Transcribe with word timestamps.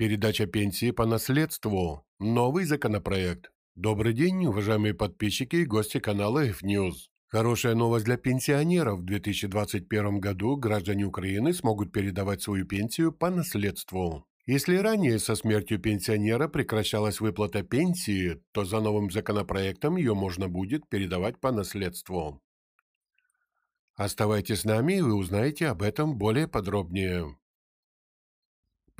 Передача 0.00 0.46
пенсии 0.46 0.92
по 0.92 1.04
наследству. 1.04 2.06
Новый 2.18 2.64
законопроект. 2.64 3.52
Добрый 3.74 4.14
день, 4.14 4.46
уважаемые 4.46 4.94
подписчики 4.94 5.56
и 5.56 5.66
гости 5.66 6.00
канала 6.00 6.46
F-News. 6.46 7.10
Хорошая 7.26 7.74
новость 7.74 8.06
для 8.06 8.16
пенсионеров. 8.16 9.00
В 9.00 9.04
2021 9.04 10.18
году 10.18 10.56
граждане 10.56 11.04
Украины 11.04 11.52
смогут 11.52 11.92
передавать 11.92 12.40
свою 12.40 12.64
пенсию 12.64 13.12
по 13.12 13.28
наследству. 13.28 14.24
Если 14.46 14.76
ранее 14.76 15.18
со 15.18 15.34
смертью 15.34 15.78
пенсионера 15.78 16.48
прекращалась 16.48 17.20
выплата 17.20 17.62
пенсии, 17.62 18.42
то 18.52 18.64
за 18.64 18.80
новым 18.80 19.10
законопроектом 19.10 19.96
ее 19.96 20.14
можно 20.14 20.48
будет 20.48 20.88
передавать 20.88 21.38
по 21.38 21.52
наследству. 21.52 22.40
Оставайтесь 23.96 24.60
с 24.60 24.64
нами, 24.64 24.94
и 24.94 25.02
вы 25.02 25.12
узнаете 25.12 25.66
об 25.66 25.82
этом 25.82 26.16
более 26.16 26.48
подробнее. 26.48 27.36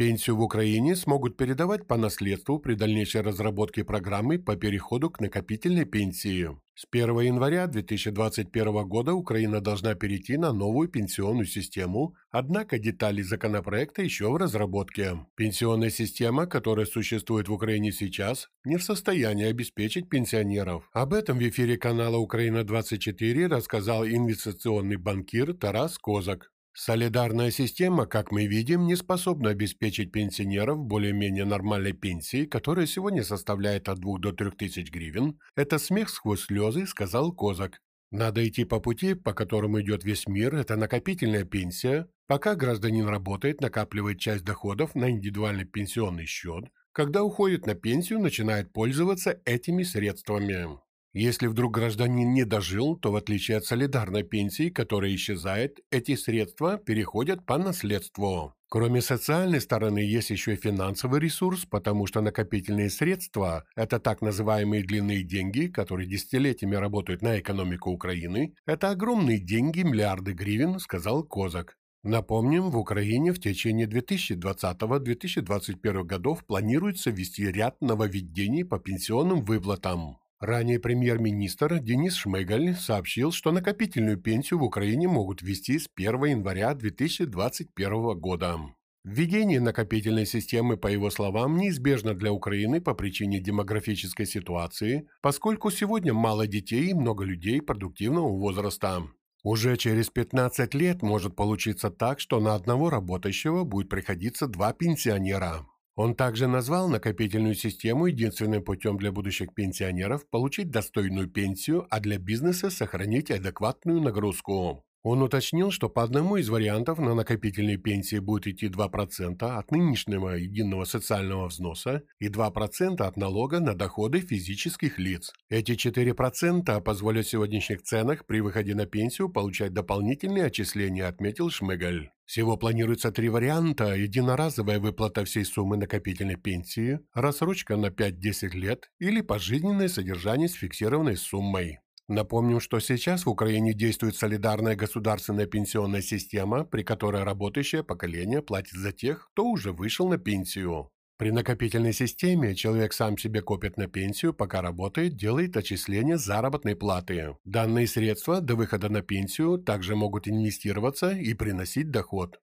Пенсию 0.00 0.36
в 0.36 0.40
Украине 0.40 0.96
смогут 0.96 1.36
передавать 1.36 1.86
по 1.86 1.98
наследству 1.98 2.58
при 2.58 2.72
дальнейшей 2.72 3.20
разработке 3.20 3.84
программы 3.84 4.38
по 4.38 4.56
переходу 4.56 5.10
к 5.10 5.20
накопительной 5.20 5.84
пенсии. 5.84 6.48
С 6.74 6.86
1 6.90 7.20
января 7.20 7.66
2021 7.66 8.88
года 8.88 9.12
Украина 9.12 9.60
должна 9.60 9.94
перейти 9.94 10.38
на 10.38 10.54
новую 10.54 10.88
пенсионную 10.88 11.44
систему, 11.44 12.14
однако 12.30 12.78
детали 12.78 13.20
законопроекта 13.20 14.00
еще 14.00 14.30
в 14.30 14.36
разработке. 14.36 15.18
Пенсионная 15.36 15.90
система, 15.90 16.46
которая 16.46 16.86
существует 16.86 17.50
в 17.50 17.52
Украине 17.52 17.92
сейчас, 17.92 18.48
не 18.64 18.78
в 18.78 18.82
состоянии 18.82 19.44
обеспечить 19.44 20.08
пенсионеров. 20.08 20.88
Об 20.94 21.12
этом 21.12 21.36
в 21.36 21.42
эфире 21.46 21.76
канала 21.76 22.16
«Украина-24» 22.16 23.48
рассказал 23.48 24.06
инвестиционный 24.06 24.96
банкир 24.96 25.52
Тарас 25.52 25.98
Козак. 25.98 26.50
Солидарная 26.72 27.50
система, 27.50 28.06
как 28.06 28.30
мы 28.30 28.46
видим, 28.46 28.86
не 28.86 28.94
способна 28.96 29.50
обеспечить 29.50 30.12
пенсионеров 30.12 30.78
более-менее 30.78 31.44
нормальной 31.44 31.92
пенсией, 31.92 32.46
которая 32.46 32.86
сегодня 32.86 33.24
составляет 33.24 33.88
от 33.88 33.98
2 33.98 34.18
до 34.18 34.32
3 34.32 34.52
тысяч 34.52 34.90
гривен. 34.90 35.38
Это 35.56 35.78
смех 35.78 36.08
сквозь 36.08 36.44
слезы, 36.44 36.86
сказал 36.86 37.32
Козак. 37.32 37.80
Надо 38.12 38.46
идти 38.46 38.64
по 38.64 38.80
пути, 38.80 39.14
по 39.14 39.32
которому 39.32 39.80
идет 39.80 40.04
весь 40.04 40.26
мир, 40.26 40.54
это 40.54 40.76
накопительная 40.76 41.44
пенсия. 41.44 42.08
Пока 42.26 42.54
гражданин 42.54 43.06
работает, 43.06 43.60
накапливает 43.60 44.18
часть 44.18 44.44
доходов 44.44 44.94
на 44.94 45.10
индивидуальный 45.10 45.64
пенсионный 45.64 46.26
счет. 46.26 46.64
Когда 46.92 47.22
уходит 47.22 47.66
на 47.66 47.74
пенсию, 47.74 48.20
начинает 48.20 48.72
пользоваться 48.72 49.40
этими 49.44 49.84
средствами. 49.84 50.80
Если 51.12 51.48
вдруг 51.48 51.74
гражданин 51.74 52.32
не 52.32 52.44
дожил, 52.44 52.96
то 52.96 53.10
в 53.10 53.16
отличие 53.16 53.56
от 53.56 53.64
солидарной 53.64 54.22
пенсии, 54.22 54.70
которая 54.70 55.12
исчезает, 55.16 55.80
эти 55.90 56.14
средства 56.14 56.78
переходят 56.78 57.44
по 57.44 57.58
наследству. 57.58 58.54
Кроме 58.68 59.02
социальной 59.02 59.60
стороны, 59.60 59.98
есть 59.98 60.30
еще 60.30 60.52
и 60.52 60.56
финансовый 60.56 61.18
ресурс, 61.18 61.64
потому 61.64 62.06
что 62.06 62.20
накопительные 62.20 62.90
средства– 62.90 63.64
это 63.74 63.98
так 63.98 64.22
называемые 64.22 64.84
длинные 64.84 65.24
деньги, 65.24 65.66
которые 65.66 66.08
десятилетиями 66.08 66.76
работают 66.76 67.22
на 67.22 67.40
экономику 67.40 67.90
Украины. 67.90 68.54
Это 68.64 68.90
огромные 68.90 69.40
деньги, 69.40 69.80
миллиарды 69.80 70.32
гривен, 70.32 70.78
сказал 70.78 71.24
Козак. 71.24 71.76
Напомним, 72.04 72.70
в 72.70 72.78
Украине 72.78 73.32
в 73.32 73.40
течение 73.40 73.88
2020-2021 73.88 76.04
годов 76.04 76.46
планируется 76.46 77.10
ввести 77.10 77.50
ряд 77.50 77.80
нововведений 77.80 78.64
по 78.64 78.78
пенсионным 78.78 79.44
выплатам. 79.44 80.20
Ранее 80.40 80.80
премьер-министр 80.80 81.80
Денис 81.80 82.14
Шмыгаль 82.14 82.74
сообщил, 82.74 83.30
что 83.30 83.52
накопительную 83.52 84.16
пенсию 84.16 84.60
в 84.60 84.62
Украине 84.62 85.06
могут 85.06 85.42
ввести 85.42 85.78
с 85.78 85.86
1 85.94 86.24
января 86.24 86.72
2021 86.72 88.18
года. 88.18 88.58
Введение 89.04 89.60
накопительной 89.60 90.24
системы, 90.24 90.78
по 90.78 90.86
его 90.86 91.10
словам, 91.10 91.58
неизбежно 91.58 92.14
для 92.14 92.32
Украины 92.32 92.80
по 92.80 92.94
причине 92.94 93.38
демографической 93.38 94.24
ситуации, 94.24 95.06
поскольку 95.20 95.70
сегодня 95.70 96.14
мало 96.14 96.46
детей 96.46 96.88
и 96.88 96.94
много 96.94 97.24
людей 97.24 97.60
продуктивного 97.60 98.28
возраста. 98.28 99.02
Уже 99.42 99.76
через 99.76 100.08
15 100.08 100.72
лет 100.72 101.02
может 101.02 101.36
получиться 101.36 101.90
так, 101.90 102.18
что 102.18 102.40
на 102.40 102.54
одного 102.54 102.88
работающего 102.88 103.64
будет 103.64 103.90
приходиться 103.90 104.46
два 104.46 104.72
пенсионера. 104.72 105.66
Он 106.02 106.14
также 106.14 106.46
назвал 106.46 106.88
накопительную 106.88 107.54
систему 107.54 108.06
единственным 108.06 108.64
путем 108.64 108.96
для 108.96 109.12
будущих 109.12 109.52
пенсионеров 109.52 110.26
получить 110.30 110.70
достойную 110.70 111.28
пенсию, 111.28 111.86
а 111.90 112.00
для 112.00 112.16
бизнеса 112.16 112.70
сохранить 112.70 113.30
адекватную 113.30 114.00
нагрузку. 114.00 114.82
Он 115.02 115.22
уточнил, 115.22 115.70
что 115.70 115.90
по 115.90 116.02
одному 116.02 116.38
из 116.38 116.48
вариантов 116.48 117.00
на 117.00 117.14
накопительной 117.14 117.76
пенсии 117.76 118.18
будет 118.18 118.46
идти 118.46 118.68
2% 118.68 119.42
от 119.42 119.70
нынешнего 119.72 120.30
единого 120.30 120.84
социального 120.84 121.48
взноса 121.48 122.02
и 122.18 122.28
2% 122.28 123.02
от 123.02 123.16
налога 123.18 123.60
на 123.60 123.74
доходы 123.74 124.20
физических 124.20 124.98
лиц. 124.98 125.34
Эти 125.50 125.72
4% 125.72 126.80
позволят 126.80 127.26
в 127.26 127.30
сегодняшних 127.30 127.82
ценах 127.82 128.24
при 128.24 128.40
выходе 128.40 128.74
на 128.74 128.86
пенсию 128.86 129.28
получать 129.28 129.74
дополнительные 129.74 130.46
отчисления, 130.46 131.06
отметил 131.06 131.50
Шмыгаль. 131.50 132.10
Всего 132.30 132.56
планируется 132.56 133.10
три 133.10 133.28
варианта– 133.28 133.92
единоразовая 133.96 134.78
выплата 134.78 135.24
всей 135.24 135.44
суммы 135.44 135.76
накопительной 135.76 136.36
пенсии, 136.36 137.00
рассрочка 137.12 137.76
на 137.76 137.86
5-10 137.86 138.50
лет 138.50 138.88
или 139.00 139.20
пожизненное 139.20 139.88
содержание 139.88 140.48
с 140.48 140.52
фиксированной 140.52 141.16
суммой. 141.16 141.80
Напомним, 142.06 142.60
что 142.60 142.78
сейчас 142.78 143.26
в 143.26 143.30
Украине 143.30 143.74
действует 143.74 144.14
солидарная 144.14 144.76
государственная 144.76 145.46
пенсионная 145.46 146.02
система, 146.02 146.64
при 146.64 146.84
которой 146.84 147.24
работающее 147.24 147.82
поколение 147.82 148.42
платит 148.42 148.78
за 148.78 148.92
тех, 148.92 149.28
кто 149.32 149.46
уже 149.46 149.72
вышел 149.72 150.08
на 150.08 150.16
пенсию. 150.16 150.92
При 151.20 151.32
накопительной 151.32 151.92
системе 151.92 152.54
человек 152.54 152.94
сам 152.94 153.18
себе 153.18 153.42
копит 153.42 153.76
на 153.76 153.88
пенсию, 153.88 154.32
пока 154.32 154.62
работает, 154.62 155.16
делает 155.16 155.54
отчисления 155.54 156.16
заработной 156.16 156.74
платы. 156.74 157.36
Данные 157.44 157.86
средства 157.88 158.40
до 158.40 158.54
выхода 158.54 158.88
на 158.88 159.02
пенсию 159.02 159.58
также 159.58 159.96
могут 159.96 160.28
инвестироваться 160.28 161.10
и 161.10 161.34
приносить 161.34 161.90
доход. 161.90 162.40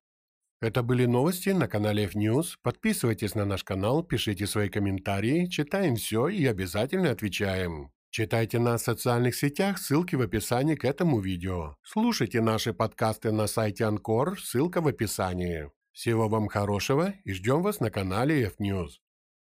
Это 0.62 0.84
были 0.84 1.06
новости 1.06 1.50
на 1.50 1.68
канале 1.68 2.04
F-News. 2.04 2.50
Подписывайтесь 2.62 3.34
на 3.34 3.46
наш 3.46 3.64
канал, 3.64 4.04
пишите 4.04 4.46
свои 4.46 4.70
комментарии, 4.70 5.48
читаем 5.48 5.96
все 5.96 6.28
и 6.28 6.46
обязательно 6.46 7.10
отвечаем. 7.10 7.90
Читайте 8.12 8.60
нас 8.60 8.82
в 8.82 8.86
социальных 8.86 9.36
сетях, 9.36 9.80
ссылки 9.80 10.16
в 10.16 10.22
описании 10.22 10.76
к 10.76 10.86
этому 10.86 11.20
видео. 11.20 11.78
Слушайте 11.82 12.42
наши 12.42 12.76
подкасты 12.76 13.32
на 13.32 13.48
сайте 13.48 13.86
Анкор, 13.86 14.40
ссылка 14.40 14.82
в 14.82 14.88
описании. 14.88 15.72
Всего 15.98 16.30
вам 16.30 16.48
хорошего 16.48 17.16
и 17.24 17.34
ждем 17.34 17.64
вас 17.64 17.80
на 17.80 17.90
канале 17.90 18.44
F-News. 18.44 19.00